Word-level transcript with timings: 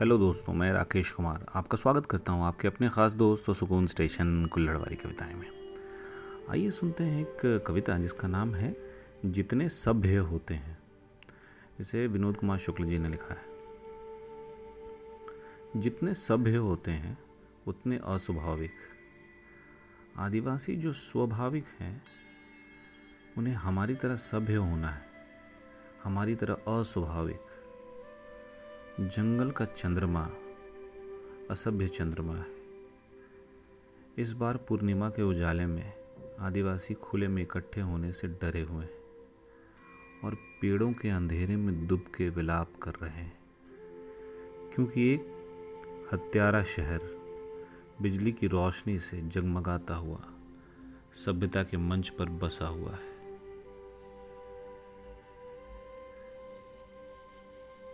Hello 0.00 0.18
दोस्तों, 0.18 0.52
मैं 0.52 0.72
राकेश 0.72 1.12
कुमार 1.12 1.46
आपका 1.54 1.78
स्वागत 1.78 2.06
करता 2.06 2.32
हूँ 2.32 2.44
आपके 2.44 2.68
अपने 2.68 2.88
ख़ास 2.88 3.12
दोस्त 3.12 3.48
और 3.48 3.54
सुकून 3.54 3.86
स्टेशन 3.86 4.46
कुल्लड़ 4.46 4.76
वाली 4.76 4.96
कविताएँ 4.96 5.34
में। 5.34 5.74
आइए 6.50 6.70
सुनते 6.70 7.04
हैं 7.04 7.20
एक 7.22 7.64
कविता 7.66 7.98
जिसका 7.98 8.28
नाम 8.28 8.54
है, 8.54 8.76
जितने 9.26 9.68
सभ्य 9.68 10.16
होते 10.16 10.54
हैं। 10.54 10.78
इसे 11.80 12.06
विनोद 12.06 12.36
कुमार 12.36 12.58
शुक्ल 12.58 12.84
जी 12.84 12.98
ने 12.98 13.08
लिखा 13.08 13.34
है। 13.34 13.42
जितने 15.80 16.14
सभ्य 16.14 16.56
होते 16.56 16.90
हैं, 16.90 17.18
उतने 17.66 18.00
अस्वाभाविक। 18.08 18.72
आदिवासी 20.16 20.76
जो 20.76 20.92
स्वाभाविक 20.92 21.64
हैं, 21.80 22.02
उन्हें 23.38 23.54
हमारी 23.54 23.94
तरह 23.94 24.16
सभ्य 24.16 24.54
होना 24.54 24.88
है, 24.88 25.06
हमारी 26.04 26.34
तरह 26.34 26.54
अस्वाभाविक। 26.54 27.40
जंगल 29.00 29.50
का 29.50 29.64
चंद्रमा, 29.64 30.30
असभ्य 31.50 31.88
चंद्रमा 31.88 32.34
है। 32.34 32.46
इस 34.18 34.32
बार 34.32 34.56
पूर्णिमा 34.56 35.08
के 35.08 35.22
उजाले 35.22 35.66
में 35.66 35.94
आदिवासी 36.40 36.94
खुले 36.94 37.28
में 37.28 37.42
इकट्ठे 37.42 37.80
होने 37.80 38.12
से 38.12 38.28
डरे 38.28 38.60
हुए 38.60 38.84
हैं 38.84 38.94
और 40.24 40.34
पेड़ों 40.34 40.92
के 40.92 41.08
अंधेरे 41.08 41.56
में 41.56 41.86
दुब 41.86 42.00
के 42.00 42.28
विलाप 42.28 42.72
कर 42.82 42.92
रहे 43.02 43.10
हैं। 43.10 43.38
क्योंकि 44.74 45.14
एक 45.14 45.20
हत्यारा 46.12 46.62
शहर 46.64 47.00
बिजली 48.02 48.32
की 48.32 48.46
रोशनी 48.46 48.98
से 48.98 49.20
जगमगाता 49.20 49.94
हुआ 49.94 50.20
सभ्यता 51.12 51.62
के 51.62 51.76
मंच 51.76 52.08
पर 52.08 52.28
बसा 52.28 52.66
हुआ 52.66 52.90
है। 52.90 53.15